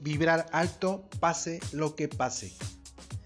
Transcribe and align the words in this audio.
vibrar 0.00 0.46
alto 0.52 1.08
pase 1.20 1.60
lo 1.72 1.94
que 1.94 2.08
pase. 2.08 2.52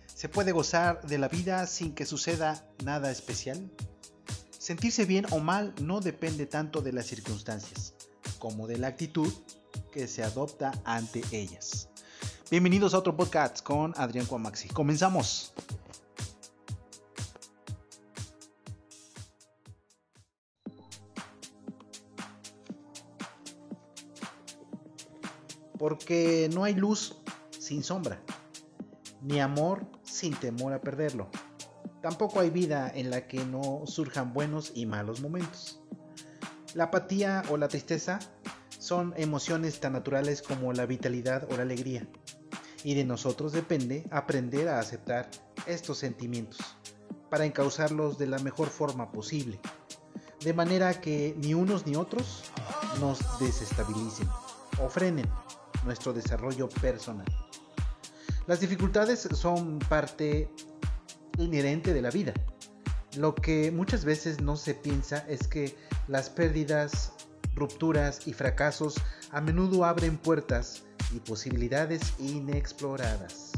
¿Se 0.06 0.28
puede 0.28 0.52
gozar 0.52 1.02
de 1.06 1.18
la 1.18 1.28
vida 1.28 1.66
sin 1.66 1.94
que 1.94 2.06
suceda 2.06 2.66
nada 2.84 3.10
especial? 3.10 3.70
Sentirse 4.58 5.04
bien 5.04 5.26
o 5.30 5.38
mal 5.38 5.74
no 5.80 6.00
depende 6.00 6.46
tanto 6.46 6.80
de 6.80 6.92
las 6.92 7.06
circunstancias 7.06 7.94
como 8.38 8.66
de 8.66 8.78
la 8.78 8.88
actitud 8.88 9.32
que 9.92 10.08
se 10.08 10.22
adopta 10.22 10.72
ante 10.84 11.22
ellas. 11.32 11.88
Bienvenidos 12.50 12.94
a 12.94 12.98
otro 12.98 13.16
podcast 13.16 13.62
con 13.62 13.92
Adrián 13.96 14.26
Cuamaxi. 14.26 14.68
Comenzamos. 14.68 15.52
Porque 25.84 26.48
no 26.54 26.64
hay 26.64 26.74
luz 26.74 27.14
sin 27.50 27.84
sombra, 27.84 28.18
ni 29.20 29.38
amor 29.38 29.84
sin 30.02 30.34
temor 30.34 30.72
a 30.72 30.80
perderlo. 30.80 31.28
Tampoco 32.00 32.40
hay 32.40 32.48
vida 32.48 32.90
en 32.94 33.10
la 33.10 33.26
que 33.26 33.44
no 33.44 33.82
surjan 33.84 34.32
buenos 34.32 34.72
y 34.74 34.86
malos 34.86 35.20
momentos. 35.20 35.82
La 36.72 36.84
apatía 36.84 37.42
o 37.50 37.58
la 37.58 37.68
tristeza 37.68 38.18
son 38.78 39.12
emociones 39.18 39.78
tan 39.78 39.92
naturales 39.92 40.40
como 40.40 40.72
la 40.72 40.86
vitalidad 40.86 41.46
o 41.52 41.56
la 41.58 41.64
alegría. 41.64 42.08
Y 42.82 42.94
de 42.94 43.04
nosotros 43.04 43.52
depende 43.52 44.06
aprender 44.10 44.70
a 44.70 44.78
aceptar 44.78 45.30
estos 45.66 45.98
sentimientos 45.98 46.60
para 47.28 47.44
encauzarlos 47.44 48.16
de 48.16 48.26
la 48.26 48.38
mejor 48.38 48.68
forma 48.68 49.12
posible, 49.12 49.60
de 50.42 50.54
manera 50.54 51.02
que 51.02 51.36
ni 51.36 51.52
unos 51.52 51.84
ni 51.84 51.94
otros 51.94 52.44
nos 53.00 53.38
desestabilicen 53.38 54.30
o 54.82 54.88
frenen 54.88 55.28
nuestro 55.84 56.12
desarrollo 56.12 56.68
personal. 56.68 57.26
Las 58.46 58.60
dificultades 58.60 59.28
son 59.32 59.78
parte 59.78 60.50
inherente 61.38 61.94
de 61.94 62.02
la 62.02 62.10
vida. 62.10 62.34
Lo 63.16 63.34
que 63.34 63.70
muchas 63.70 64.04
veces 64.04 64.40
no 64.40 64.56
se 64.56 64.74
piensa 64.74 65.24
es 65.28 65.46
que 65.46 65.76
las 66.08 66.30
pérdidas, 66.30 67.12
rupturas 67.54 68.26
y 68.26 68.32
fracasos 68.32 68.96
a 69.30 69.40
menudo 69.40 69.84
abren 69.84 70.18
puertas 70.18 70.82
y 71.14 71.20
posibilidades 71.20 72.14
inexploradas, 72.18 73.52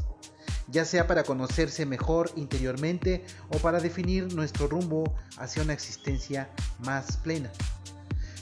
ya 0.67 0.85
sea 0.85 1.07
para 1.07 1.23
conocerse 1.23 1.85
mejor 1.85 2.31
interiormente 2.35 3.25
o 3.49 3.57
para 3.57 3.79
definir 3.79 4.33
nuestro 4.33 4.67
rumbo 4.67 5.15
hacia 5.37 5.63
una 5.63 5.73
existencia 5.73 6.49
más 6.79 7.17
plena. 7.17 7.51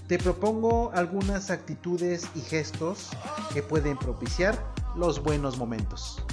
Te 0.07 0.19
propongo 0.19 0.91
algunas 0.93 1.49
actitudes 1.49 2.29
y 2.35 2.41
gestos 2.41 3.09
que 3.55 3.63
pueden 3.63 3.97
propiciar 3.97 4.55
los 4.95 5.23
buenos 5.23 5.57
momentos. 5.57 6.23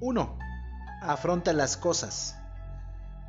1. 0.00 0.38
Afronta 1.00 1.54
las 1.54 1.78
cosas. 1.78 2.36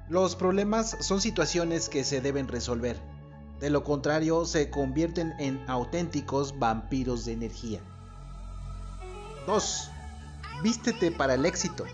Los 0.10 0.36
problemas 0.36 0.98
son 1.00 1.22
situaciones 1.22 1.88
que 1.88 2.04
se 2.04 2.20
deben 2.20 2.50
resolver. 2.50 3.00
De 3.62 3.70
lo 3.70 3.86
contrario, 3.86 4.44
se 4.46 4.70
convierten 4.70 5.34
en 5.40 5.64
auténticos 5.70 6.60
vampiros 6.60 7.24
de 7.24 7.32
energía. 7.32 7.80
2. 9.46 9.92
Vístete 10.64 11.12
para 11.12 11.36
el 11.36 11.46
éxito. 11.46 11.86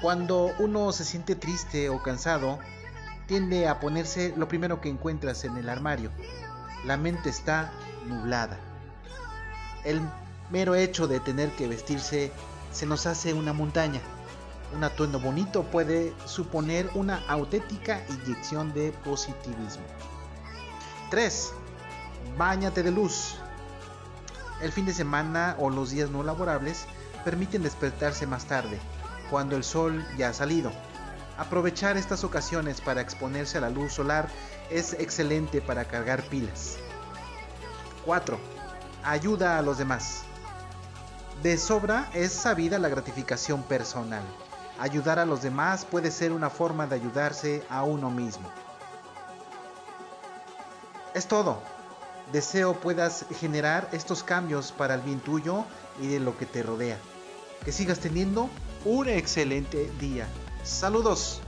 Cuando 0.00 0.52
uno 0.58 0.92
se 0.92 1.04
siente 1.04 1.34
triste 1.36 1.88
o 1.88 2.02
cansado, 2.02 2.58
tiende 3.26 3.68
a 3.68 3.80
ponerse 3.80 4.34
lo 4.36 4.48
primero 4.48 4.80
que 4.80 4.88
encuentras 4.88 5.44
en 5.44 5.56
el 5.56 5.68
armario. 5.68 6.10
La 6.84 6.96
mente 6.96 7.28
está 7.30 7.72
nublada. 8.06 8.58
El 9.84 10.00
mero 10.50 10.74
hecho 10.74 11.06
de 11.06 11.20
tener 11.20 11.50
que 11.52 11.68
vestirse 11.68 12.32
se 12.72 12.86
nos 12.86 13.06
hace 13.06 13.34
una 13.34 13.52
montaña. 13.52 14.00
Un 14.74 14.84
atuendo 14.84 15.20
bonito 15.20 15.62
puede 15.64 16.12
suponer 16.24 16.90
una 16.94 17.22
auténtica 17.28 18.02
inyección 18.08 18.72
de 18.74 18.92
positivismo. 19.04 19.84
3. 21.10 21.52
Báñate 22.36 22.82
de 22.82 22.90
luz. 22.90 23.36
El 24.60 24.72
fin 24.72 24.86
de 24.86 24.94
semana 24.94 25.54
o 25.58 25.70
los 25.70 25.90
días 25.90 26.10
no 26.10 26.22
laborables 26.22 26.86
permiten 27.24 27.62
despertarse 27.62 28.26
más 28.26 28.46
tarde, 28.46 28.78
cuando 29.30 29.56
el 29.56 29.64
sol 29.64 30.06
ya 30.16 30.30
ha 30.30 30.32
salido. 30.32 30.72
Aprovechar 31.36 31.96
estas 31.96 32.24
ocasiones 32.24 32.80
para 32.80 33.02
exponerse 33.02 33.58
a 33.58 33.60
la 33.60 33.70
luz 33.70 33.92
solar 33.92 34.28
es 34.70 34.94
excelente 34.94 35.60
para 35.60 35.84
cargar 35.84 36.22
pilas. 36.22 36.78
4. 38.06 38.38
Ayuda 39.04 39.58
a 39.58 39.62
los 39.62 39.76
demás. 39.76 40.22
De 41.42 41.58
sobra 41.58 42.08
es 42.14 42.32
sabida 42.32 42.78
la 42.78 42.88
gratificación 42.88 43.62
personal. 43.62 44.22
Ayudar 44.78 45.18
a 45.18 45.26
los 45.26 45.42
demás 45.42 45.84
puede 45.84 46.10
ser 46.10 46.32
una 46.32 46.48
forma 46.48 46.86
de 46.86 46.94
ayudarse 46.94 47.62
a 47.68 47.82
uno 47.82 48.10
mismo. 48.10 48.48
Es 51.12 51.26
todo. 51.26 51.75
Deseo 52.32 52.74
puedas 52.74 53.24
generar 53.38 53.88
estos 53.92 54.22
cambios 54.22 54.72
para 54.72 54.94
el 54.94 55.02
bien 55.02 55.20
tuyo 55.20 55.64
y 56.00 56.08
de 56.08 56.20
lo 56.20 56.36
que 56.36 56.46
te 56.46 56.62
rodea. 56.62 56.98
Que 57.64 57.72
sigas 57.72 58.00
teniendo 58.00 58.50
un 58.84 59.08
excelente 59.08 59.90
día. 60.00 60.26
Saludos. 60.64 61.40